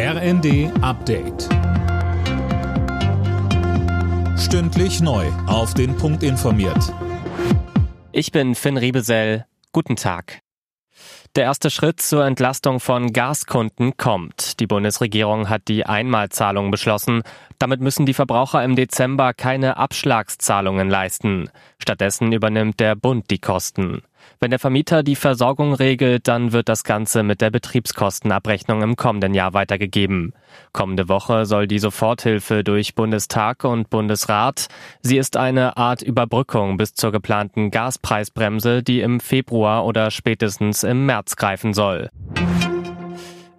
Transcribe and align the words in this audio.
RND 0.00 0.70
Update. 0.80 1.48
Stündlich 4.38 5.00
neu. 5.00 5.26
Auf 5.48 5.74
den 5.74 5.96
Punkt 5.96 6.22
informiert. 6.22 6.94
Ich 8.12 8.30
bin 8.30 8.54
Finn 8.54 8.76
Riebesell. 8.76 9.44
Guten 9.72 9.96
Tag. 9.96 10.42
Der 11.34 11.42
erste 11.42 11.68
Schritt 11.70 12.00
zur 12.00 12.24
Entlastung 12.24 12.78
von 12.78 13.12
Gaskunden 13.12 13.96
kommt. 13.96 14.60
Die 14.60 14.68
Bundesregierung 14.68 15.48
hat 15.48 15.66
die 15.66 15.84
Einmalzahlung 15.84 16.70
beschlossen. 16.70 17.22
Damit 17.58 17.80
müssen 17.80 18.06
die 18.06 18.14
Verbraucher 18.14 18.62
im 18.62 18.76
Dezember 18.76 19.34
keine 19.34 19.78
Abschlagszahlungen 19.78 20.88
leisten. 20.88 21.50
Stattdessen 21.82 22.30
übernimmt 22.30 22.78
der 22.78 22.94
Bund 22.94 23.30
die 23.32 23.40
Kosten. 23.40 24.02
Wenn 24.40 24.50
der 24.50 24.58
Vermieter 24.58 25.02
die 25.02 25.16
Versorgung 25.16 25.74
regelt, 25.74 26.28
dann 26.28 26.52
wird 26.52 26.68
das 26.68 26.84
Ganze 26.84 27.22
mit 27.22 27.40
der 27.40 27.50
Betriebskostenabrechnung 27.50 28.82
im 28.82 28.96
kommenden 28.96 29.34
Jahr 29.34 29.54
weitergegeben. 29.54 30.32
Kommende 30.72 31.08
Woche 31.08 31.46
soll 31.46 31.66
die 31.66 31.78
Soforthilfe 31.78 32.64
durch 32.64 32.94
Bundestag 32.94 33.64
und 33.64 33.90
Bundesrat. 33.90 34.68
Sie 35.02 35.18
ist 35.18 35.36
eine 35.36 35.76
Art 35.76 36.02
Überbrückung 36.02 36.76
bis 36.76 36.94
zur 36.94 37.12
geplanten 37.12 37.70
Gaspreisbremse, 37.70 38.82
die 38.82 39.00
im 39.00 39.20
Februar 39.20 39.84
oder 39.84 40.10
spätestens 40.10 40.84
im 40.84 41.06
März 41.06 41.36
greifen 41.36 41.74
soll. 41.74 42.10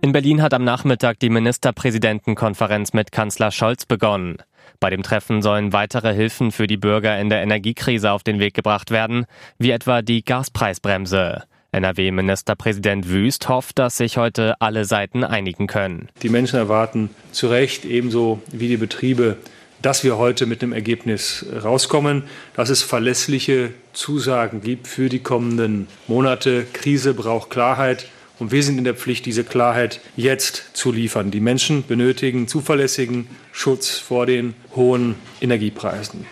In 0.02 0.14
Berlin 0.14 0.42
hat 0.42 0.54
am 0.54 0.64
Nachmittag 0.64 1.20
die 1.20 1.30
Ministerpräsidentenkonferenz 1.30 2.94
mit 2.94 3.12
Kanzler 3.12 3.52
Scholz 3.52 3.86
begonnen. 3.86 4.38
Bei 4.80 4.90
dem 4.90 5.04
Treffen 5.04 5.42
sollen 5.42 5.74
weitere 5.74 6.14
Hilfen 6.14 6.52
für 6.52 6.68
die 6.68 6.78
Bürger 6.78 7.20
in 7.20 7.30
der 7.30 7.42
Energiekrise 7.42 8.12
auf 8.12 8.24
den 8.24 8.40
Weg 8.40 8.54
gebracht 8.54 8.92
werden, 8.92 9.26
wie 9.58 9.72
etwa 9.72 10.02
die 10.02 10.24
Gaspreisbremse. 10.24 11.44
NRW-Ministerpräsident 11.72 13.10
Wüst 13.10 13.48
hofft, 13.48 13.78
dass 13.78 13.98
sich 13.98 14.18
heute 14.18 14.60
alle 14.60 14.86
Seiten 14.86 15.24
einigen 15.24 15.68
können. 15.68 16.10
Die 16.24 16.30
Menschen 16.30 16.58
erwarten 16.58 17.12
zu 17.32 17.48
Recht 17.48 17.86
ebenso 17.86 18.42
wie 18.52 18.68
die 18.68 18.78
Betriebe, 18.78 19.38
dass 19.82 20.04
wir 20.04 20.18
heute 20.18 20.46
mit 20.46 20.62
dem 20.62 20.74
Ergebnis 20.74 21.46
rauskommen, 21.64 22.24
dass 22.56 22.70
es 22.70 22.82
verlässliche 22.82 23.72
Zusagen 23.94 24.62
gibt 24.62 24.88
für 24.88 25.10
die 25.10 25.20
kommenden 25.20 25.88
Monate. 26.08 26.66
Krise 26.74 27.14
braucht 27.14 27.50
Klarheit. 27.50 28.08
Und 28.40 28.54
wir 28.54 28.64
sind 28.64 28.78
in 28.78 28.86
der 28.86 28.96
Pflicht, 28.96 29.26
diese 29.26 29.44
Klarheit 29.44 30.00
jetzt 30.16 30.72
zu 30.74 30.94
liefern. 30.94 31.30
Die 31.30 31.42
Menschen 31.42 31.86
benötigen 31.86 32.48
zuverlässigen 32.48 33.28
Schutz 33.52 33.98
vor 33.98 34.26
den 34.26 34.54
hohen 34.76 35.16
Energiepreisen. 35.42 36.26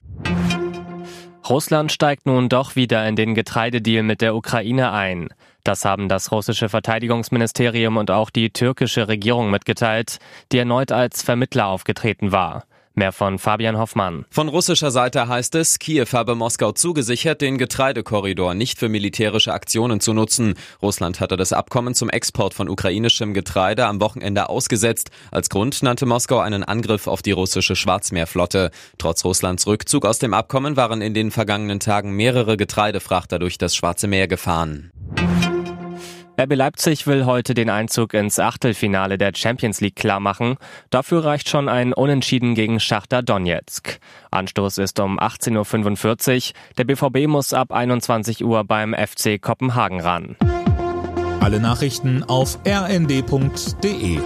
Russland 1.50 1.92
steigt 1.92 2.26
nun 2.26 2.50
doch 2.50 2.76
wieder 2.76 3.08
in 3.08 3.16
den 3.16 3.36
Getreidedeal 3.36 4.04
mit 4.04 4.22
der 4.22 4.36
Ukraine 4.36 4.92
ein. 4.92 5.30
Das 5.64 5.84
haben 5.84 6.08
das 6.08 6.32
russische 6.32 6.70
Verteidigungsministerium 6.70 7.98
und 7.98 8.10
auch 8.10 8.30
die 8.30 8.52
türkische 8.52 9.10
Regierung 9.10 9.52
mitgeteilt, 9.52 10.20
die 10.54 10.60
erneut 10.60 10.94
als 10.94 11.22
Vermittler 11.22 11.68
aufgetreten 11.68 12.32
war. 12.32 12.64
Mehr 12.98 13.12
von 13.12 13.38
Fabian 13.38 13.78
Hoffmann. 13.78 14.26
Von 14.32 14.48
russischer 14.48 14.90
Seite 14.90 15.28
heißt 15.28 15.54
es, 15.54 15.78
Kiew 15.78 16.08
habe 16.14 16.34
Moskau 16.34 16.72
zugesichert, 16.72 17.42
den 17.42 17.60
Getreidekorridor 17.60 18.56
nicht 18.56 18.80
für 18.80 18.90
militärische 18.90 19.54
Aktionen 19.54 20.00
zu 20.00 20.14
nutzen. 20.14 20.56
Russland 20.82 21.20
hatte 21.20 21.38
das 21.38 21.54
Abkommen 21.54 21.94
zum 21.94 22.10
Export 22.10 22.56
von 22.56 22.68
ukrainischem 22.68 23.36
Getreide 23.36 23.86
am 23.86 24.02
Wochenende 24.02 24.50
ausgesetzt. 24.50 25.12
Als 25.30 25.52
Grund 25.52 25.84
nannte 25.84 26.08
Moskau 26.08 26.40
einen 26.40 26.64
Angriff 26.64 27.06
auf 27.06 27.22
die 27.22 27.34
russische 27.34 27.76
Schwarzmeerflotte. 27.76 28.72
Trotz 28.98 29.24
Russlands 29.24 29.68
Rückzug 29.68 30.04
aus 30.04 30.18
dem 30.18 30.34
Abkommen 30.34 30.76
waren 30.76 31.04
in 31.04 31.14
den 31.14 31.30
vergangenen 31.30 31.80
Tagen 31.80 32.16
mehrere 32.16 32.58
Getreidefrachter 32.58 33.38
durch 33.38 33.60
das 33.60 33.76
Schwarze 33.76 34.08
Meer 34.08 34.28
gefahren. 34.28 34.92
RB 36.40 36.54
Leipzig 36.54 37.08
will 37.08 37.26
heute 37.26 37.56
den 37.56 37.72
Einzug 37.72 38.14
ins 38.14 38.38
Achtelfinale 38.38 39.18
der 39.18 39.32
Champions 39.34 39.82
League 39.82 39.96
klarmachen. 39.96 40.58
Dafür 40.92 41.26
reicht 41.26 41.50
schon 41.50 41.68
ein 41.68 41.94
Unentschieden 41.94 42.54
gegen 42.54 42.80
Schachter 42.80 43.24
Donetsk. 43.24 43.98
Anstoß 44.30 44.78
ist 44.78 45.00
um 45.00 45.20
18.45 45.20 46.52
Uhr. 46.52 46.56
Der 46.78 46.84
BVB 46.84 47.28
muss 47.28 47.54
ab 47.54 47.72
21 47.72 48.46
Uhr 48.46 48.64
beim 48.66 48.94
FC 48.94 49.42
Kopenhagen 49.42 50.00
ran. 50.00 50.36
Alle 51.40 51.60
Nachrichten 51.60 52.24
auf 52.24 52.60
rnd.de 52.68 54.20